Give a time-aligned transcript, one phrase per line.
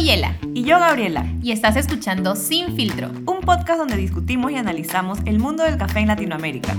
[0.00, 0.36] soy Yela.
[0.54, 1.26] Y yo, Gabriela.
[1.42, 3.08] Y estás escuchando Sin Filtro.
[3.26, 6.74] Un podcast donde discutimos y analizamos el mundo del café en Latinoamérica.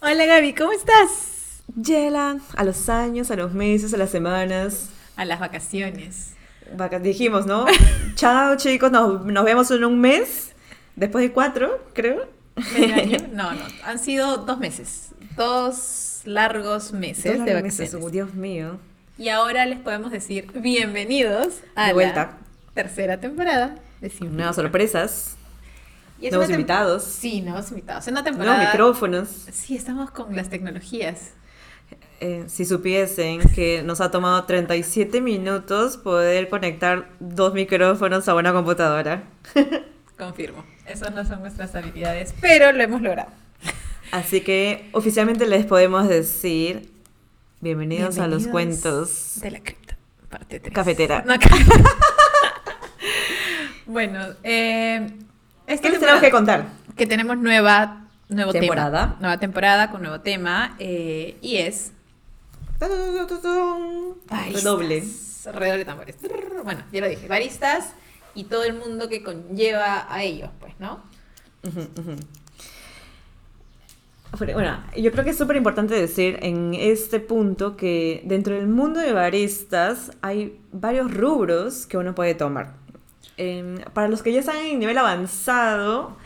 [0.00, 1.62] Hola Gaby, ¿cómo estás?
[1.80, 4.90] Yela, a los años, a los meses, a las semanas.
[5.16, 6.34] A las vacaciones.
[6.76, 7.66] Vaca- dijimos, ¿no?
[8.16, 10.52] Chao chicos, nos, nos vemos en un mes.
[10.96, 12.28] Después de cuatro, creo.
[12.74, 13.18] ¿Medio año?
[13.32, 15.10] No, no, han sido dos meses.
[15.36, 18.06] Dos largos meses Dos de meses, vacaciones.
[18.06, 18.78] oh, Dios mío.
[19.18, 22.14] Y ahora les podemos decir bienvenidos a De vuelta.
[22.24, 25.36] la tercera temporada de Sin Nuevas sorpresas,
[26.20, 28.06] Y nuevos invitados, Sí, nuevos invitados.
[28.06, 28.56] Es una temporada...
[28.56, 29.28] nuevos micrófonos.
[29.52, 31.32] Sí, estamos con las tecnologías.
[32.20, 38.52] Eh, si supiesen que nos ha tomado 37 minutos poder conectar dos micrófonos a una
[38.52, 39.22] computadora.
[40.18, 40.64] Confirmo.
[40.86, 43.30] Esas no son nuestras habilidades, pero lo hemos logrado.
[44.10, 46.90] Así que oficialmente les podemos decir
[47.60, 49.40] bienvenidos, a los Bienvenidos cuentos.
[49.40, 49.96] de la cripta,
[50.30, 50.74] parte 3.
[50.74, 51.24] Cafetera.
[53.86, 55.10] bueno, eh,
[55.66, 56.66] esta ¿Qué les tenemos que contar?
[56.96, 59.00] que tenemos nueva, nuevo Temporada.
[59.08, 59.16] tema.
[59.20, 61.92] Nueva temporada con nuevo tema eh, y es
[62.80, 64.64] baristas.
[64.64, 65.04] Redoble.
[65.52, 66.16] Redoble tambores.
[66.64, 67.90] Bueno, ya lo dije, baristas
[68.34, 71.02] y todo el mundo que conlleva a ellos, pues, ¿no?
[71.64, 72.16] Ujú, ujú.
[74.38, 79.00] Bueno, yo creo que es súper importante decir en este punto que dentro del mundo
[79.00, 82.74] de baristas hay varios rubros que uno puede tomar.
[83.36, 86.16] Em, para los que ya están en nivel avanzado,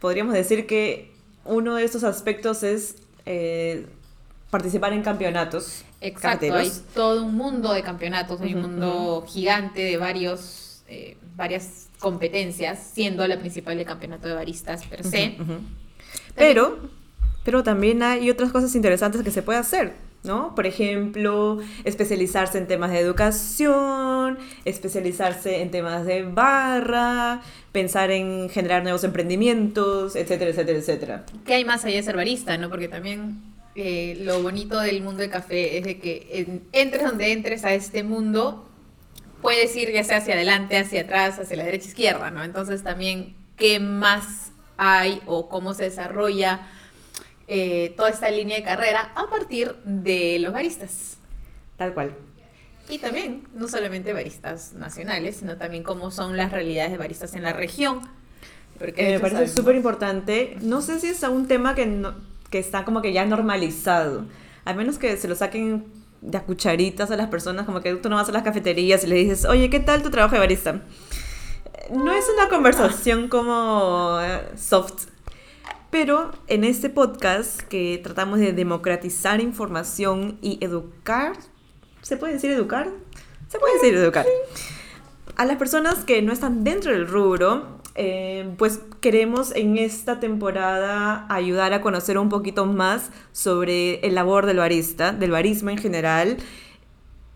[0.00, 1.12] podríamos decir que
[1.44, 3.86] uno de estos aspectos es eh,
[4.50, 9.96] participar en campeonatos Exacto, hay todo un mundo de campeonatos, hay un mundo gigante de
[9.98, 15.36] varios, eh, varias competencias, siendo la principal el campeonato de baristas per se.
[16.34, 16.78] Pero,
[17.44, 20.54] pero también hay otras cosas interesantes que se puede hacer, ¿no?
[20.54, 27.40] Por ejemplo, especializarse en temas de educación, especializarse en temas de barra,
[27.72, 31.24] pensar en generar nuevos emprendimientos, etcétera, etcétera, etcétera.
[31.46, 32.68] ¿Qué hay más allá de ser barista, no?
[32.68, 33.40] Porque también
[33.74, 37.72] eh, lo bonito del mundo del café es de que en- entres donde entres a
[37.72, 38.66] este mundo,
[39.40, 42.44] puedes ir ya sea hacia adelante, hacia atrás, hacia la derecha, izquierda, ¿no?
[42.44, 46.66] Entonces también, ¿qué más hay o cómo se desarrolla
[47.50, 51.18] eh, toda esta línea de carrera a partir de los baristas?
[51.76, 52.14] Tal cual.
[52.88, 57.42] Y también, no solamente baristas nacionales, sino también cómo son las realidades de baristas en
[57.42, 58.00] la región.
[58.78, 60.56] Porque Eh, me parece súper importante.
[60.62, 62.14] No sé si es un tema que, no-
[62.50, 64.24] que está como que ya normalizado.
[64.64, 65.84] A menos que se lo saquen
[66.20, 69.06] de a cucharitas a las personas, como que tú no vas a las cafeterías y
[69.08, 70.70] le dices, oye, ¿qué tal tu trabajo de barista?
[71.74, 75.06] Eh, No es una conversación como eh, soft.
[75.90, 81.32] Pero en este podcast que tratamos de democratizar información y educar,
[82.00, 82.88] ¿se puede decir educar?
[83.48, 84.24] Se puede decir educar.
[85.34, 91.26] A las personas que no están dentro del rubro, eh, pues queremos en esta temporada
[91.28, 96.36] ayudar a conocer un poquito más sobre el labor del barista, del barismo en general,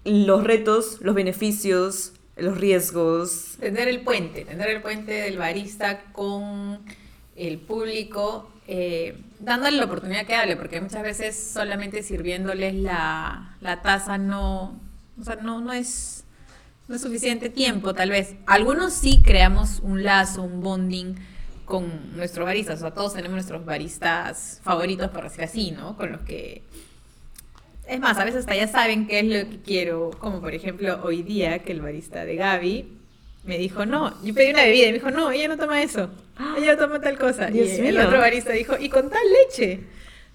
[0.04, 3.56] los retos, los beneficios, los riesgos.
[3.58, 6.84] Tender el puente, tender el puente del barista con
[7.36, 13.82] el público, eh, dándole la oportunidad que hable, porque muchas veces solamente sirviéndoles la, la
[13.82, 14.80] taza no,
[15.20, 16.24] o sea, no, no es,
[16.88, 18.36] no es suficiente tiempo, tal vez.
[18.46, 21.14] Algunos sí creamos un lazo, un bonding
[21.64, 25.96] con nuestros baristas, o sea, todos tenemos nuestros baristas favoritos, por decir así, ¿no?
[25.96, 26.62] Con los que
[27.86, 31.00] es más, a veces hasta ya saben qué es lo que quiero, como por ejemplo
[31.02, 32.98] hoy día que el barista de Gaby
[33.44, 36.10] me dijo, no, yo pedí una bebida y me dijo, no, ella no toma eso,
[36.56, 37.46] ella toma tal cosa.
[37.46, 38.06] Dios y el mío.
[38.06, 39.80] otro barista dijo, y con tal leche.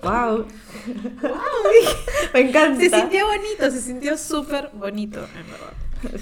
[0.01, 0.45] ¡Wow!
[1.21, 1.35] ¡Wow!
[2.33, 2.79] Me encanta.
[2.79, 5.73] Se sintió bonito, se sintió súper bonito, en verdad.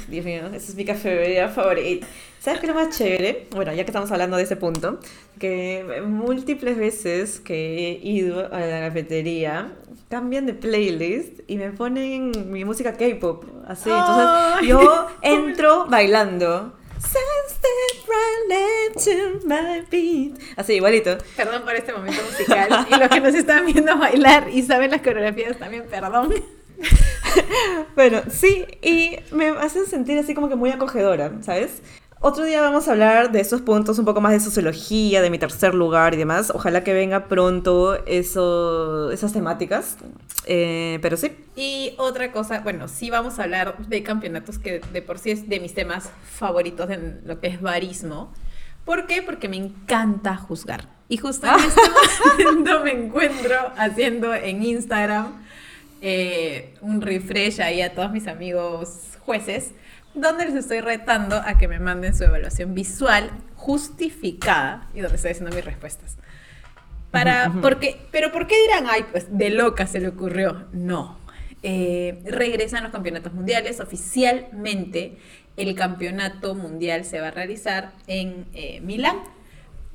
[0.08, 2.08] Dios mío, esa es mi cafetería favorita.
[2.40, 3.48] ¿Sabes qué es lo más chévere?
[3.52, 5.00] Bueno, ya que estamos hablando de ese punto,
[5.40, 9.74] que múltiples veces que he ido a la cafetería,
[10.10, 13.44] cambian de playlist y me ponen mi música K-pop.
[13.68, 16.74] Así, entonces yo entro bailando.
[20.56, 21.18] Así, igualito.
[21.36, 22.88] Perdón por este momento musical.
[22.92, 26.34] Y los que nos están viendo bailar y saben las coreografías también, perdón.
[27.96, 31.82] Bueno, sí, y me hacen sentir así como que muy acogedora, ¿sabes?
[32.20, 35.38] Otro día vamos a hablar de esos puntos, un poco más de sociología, de mi
[35.38, 36.52] tercer lugar y demás.
[36.54, 39.98] Ojalá que venga pronto eso, esas temáticas.
[40.46, 45.02] Eh, pero sí, Y otra cosa, bueno, sí vamos a hablar de campeonatos que de
[45.04, 48.34] por sí es de mis temas favoritos en lo que es barismo.
[48.84, 49.22] ¿Por qué?
[49.22, 50.88] Porque me encanta juzgar.
[51.10, 51.82] Y justo en este
[52.46, 55.34] momento me encuentro haciendo en Instagram
[56.02, 59.72] eh, un refresh ahí a todos mis amigos jueces,
[60.22, 65.32] donde les estoy retando a que me manden su evaluación visual justificada y donde estoy
[65.32, 66.18] haciendo mis respuestas.
[67.12, 70.66] Para, porque, pero ¿por qué dirán, ay, pues de loca se le ocurrió?
[70.74, 71.18] No.
[71.64, 73.80] Eh, regresan los campeonatos mundiales.
[73.80, 75.18] Oficialmente
[75.56, 79.18] el campeonato mundial se va a realizar en eh, Milán.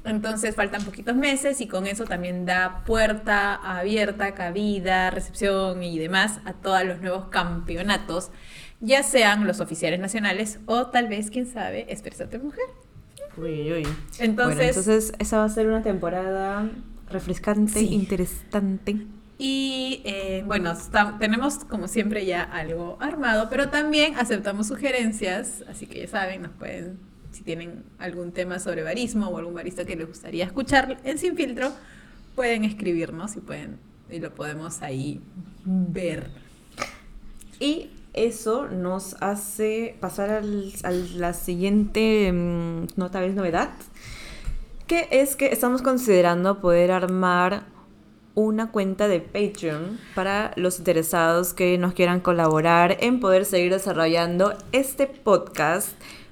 [0.05, 6.41] Entonces faltan poquitos meses y con eso también da puerta abierta, cabida, recepción y demás
[6.45, 8.31] a todos los nuevos campeonatos,
[8.83, 12.65] ya sean los oficiales nacionales o tal vez, quién sabe, Expresate Mujer.
[13.39, 13.89] Uy, uy.
[14.19, 16.69] Entonces, entonces esa va a ser una temporada
[17.09, 17.87] refrescante, Sí.
[17.95, 18.97] interesante.
[19.39, 20.75] Y eh, bueno,
[21.19, 26.53] tenemos como siempre ya algo armado, pero también aceptamos sugerencias, así que ya saben, nos
[26.53, 26.99] pueden,
[27.33, 31.35] si tienen algún tema sobre barismo o algún barista que les gustaría escuchar en Sin
[31.37, 31.73] Filtro,
[32.35, 33.79] pueden escribirnos y, pueden,
[34.11, 35.21] y lo podemos ahí
[35.65, 36.31] ver.
[37.59, 40.41] Y eso nos hace pasar a
[40.91, 43.71] la siguiente mm, no, tal vez novedad,
[44.87, 47.65] que es que estamos considerando poder armar
[48.35, 54.55] una cuenta de Patreon para los interesados que nos quieran colaborar en poder seguir desarrollando
[54.73, 55.91] este podcast,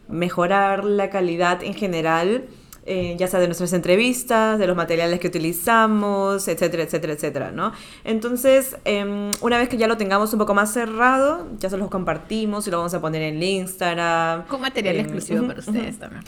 [0.09, 2.45] mejorar la calidad en general,
[2.87, 7.73] eh, ya sea de nuestras entrevistas, de los materiales que utilizamos, etcétera, etcétera, etcétera, ¿no?
[8.05, 11.89] Entonces, em, una vez que ya lo tengamos un poco más cerrado, ya se los
[11.91, 14.47] compartimos y lo vamos a poner en el Instagram.
[14.47, 16.23] Con material em, exclusivo para ustedes también.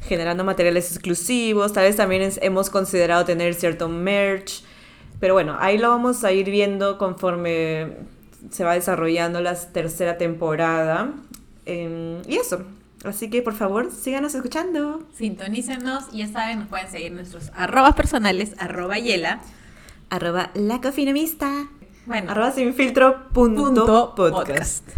[0.00, 1.72] generando materiales exclusivos.
[1.72, 4.62] Tal vez también es- hemos considerado tener cierto merch.
[5.20, 7.94] Pero bueno, ahí lo vamos a ir viendo conforme
[8.50, 11.12] se va desarrollando la tercera temporada.
[11.66, 12.62] Em, y eso.
[13.04, 15.06] Así que por favor, síganos escuchando.
[15.14, 19.40] Sintonícenos y ya saben, nos pueden seguir nuestros arrobas personales, arroba yela,
[20.10, 21.68] Arroba la cofinomista.
[22.06, 24.48] bueno, Arroba sin filtro punto punto podcast.
[24.48, 24.88] podcast.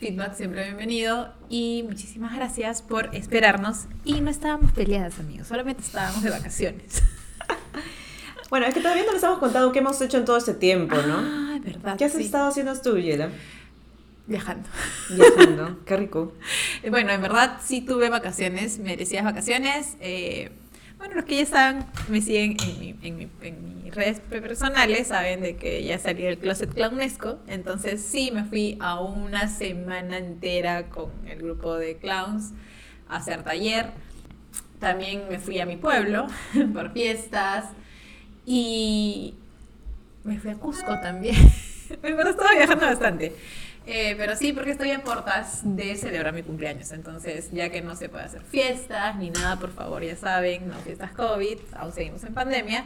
[0.00, 3.86] Feedback siempre bienvenido y muchísimas gracias por esperarnos.
[4.04, 7.02] Y no estábamos peleadas, amigos, solamente estábamos de vacaciones.
[8.50, 10.94] Bueno, es que todavía no les hemos contado qué hemos hecho en todo este tiempo,
[11.08, 11.16] ¿no?
[11.18, 11.96] Ah, es verdad.
[11.96, 12.22] ¿Qué has sí.
[12.22, 13.30] estado haciendo tú, Yela?
[14.26, 14.68] Viajando.
[15.10, 15.80] Viajando.
[15.86, 16.32] Qué rico.
[16.88, 19.96] Bueno, en verdad sí tuve vacaciones, merecidas vacaciones.
[20.00, 20.50] eh,
[20.96, 25.08] bueno, los que ya saben, me siguen en, mi, en, mi- en mis redes personales,
[25.08, 27.38] saben de que ya salí del closet clownesco.
[27.48, 32.52] Entonces sí, me fui a una semana entera con el grupo de clowns
[33.08, 33.90] a hacer taller.
[34.80, 36.26] También me fui a mi pueblo
[36.72, 37.66] por fiestas.
[38.46, 39.34] Y
[40.24, 41.36] me fui a Cusco también.
[42.02, 43.36] En verdad estaba viajando bastante.
[43.86, 46.90] Eh, pero sí, porque estoy a portas de celebrar mi cumpleaños.
[46.92, 50.74] Entonces, ya que no se puede hacer fiestas ni nada, por favor, ya saben, no
[50.76, 52.84] fiestas COVID, aún seguimos en pandemia.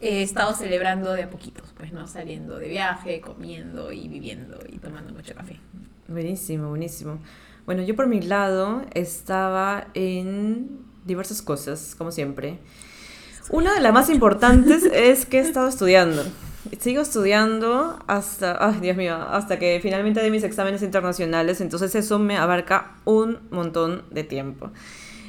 [0.00, 4.78] He estado celebrando de a poquitos, pues no saliendo de viaje, comiendo y viviendo y
[4.78, 5.60] tomando mucho café.
[6.08, 7.20] Buenísimo, buenísimo.
[7.64, 12.58] Bueno, yo por mi lado estaba en diversas cosas, como siempre.
[13.50, 16.24] Una de las más importantes es que he estado estudiando.
[16.82, 22.18] Sigo estudiando hasta, ay Dios mío, hasta que finalmente dé mis exámenes internacionales, entonces eso
[22.18, 24.70] me abarca un montón de tiempo.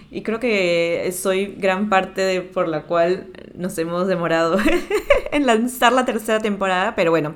[0.09, 4.57] Y creo que soy gran parte de, por la cual nos hemos demorado
[5.31, 7.36] en lanzar la tercera temporada, pero bueno,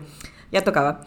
[0.51, 1.01] ya tocaba.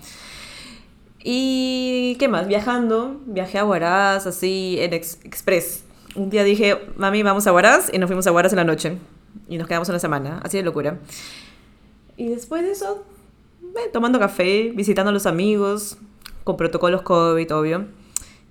[1.22, 2.46] ¿Y qué más?
[2.46, 5.84] Viajando, viajé a Huaraz, así, en ex- Express.
[6.14, 8.98] Un día dije, mami, vamos a Huaraz, y nos fuimos a Huaraz en la noche.
[9.48, 10.98] Y nos quedamos una semana, así de locura.
[12.20, 13.02] Y después de eso,
[13.62, 15.96] eh, tomando café, visitando a los amigos,
[16.44, 17.86] con protocolos COVID, obvio.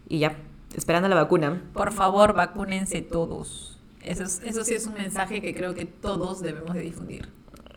[0.07, 0.37] Y ya,
[0.75, 1.61] esperando la vacuna.
[1.73, 3.77] Por favor, vacúnense todos.
[4.01, 7.29] Eso, es- eso sí es un mensaje que creo que todos debemos de difundir.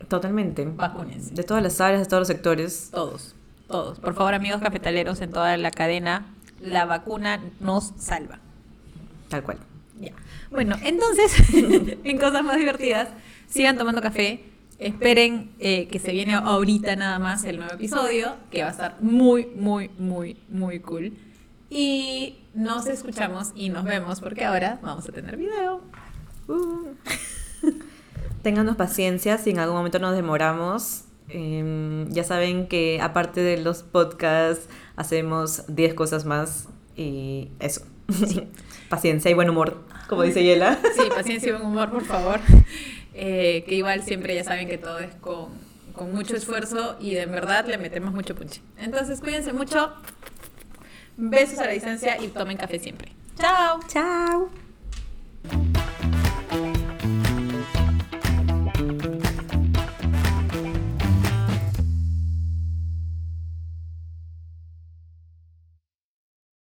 [0.07, 0.65] Totalmente.
[0.65, 1.33] Vacúnense.
[1.35, 2.89] De todas las áreas, de todos los sectores.
[2.91, 3.35] Todos,
[3.67, 3.99] todos.
[3.99, 6.25] Por favor, amigos cafetaleros en toda la cadena,
[6.59, 8.39] la vacuna nos salva.
[9.29, 9.57] Tal cual.
[9.99, 10.13] Ya.
[10.49, 11.33] Bueno, entonces,
[12.03, 13.09] en cosas más divertidas,
[13.47, 14.43] sigan tomando café.
[14.79, 18.97] Esperen eh, que se viene ahorita nada más el nuevo episodio, que va a estar
[19.01, 21.13] muy, muy, muy, muy cool.
[21.69, 25.81] Y nos escuchamos y nos vemos porque ahora vamos a tener video.
[26.47, 26.89] Uh.
[28.43, 31.05] Ténganos paciencia si en algún momento nos demoramos.
[31.29, 37.81] Em, ya saben que aparte de los podcasts hacemos 10 cosas más y eso.
[38.89, 40.77] paciencia y buen humor, como dice Yela.
[40.95, 42.39] Sí, paciencia y buen humor, por favor.
[43.13, 45.49] Eh, que igual siempre ya saben que todo es con,
[45.93, 48.61] con mucho esfuerzo y de verdad le metemos mucho punche.
[48.77, 49.93] Entonces cuídense mucho.
[51.15, 53.13] Besos a la distancia y tomen café siempre.
[53.37, 53.79] Chao.
[53.87, 54.62] Chao.